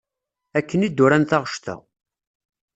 [0.57, 1.75] Akken i d-uran taɣect-a.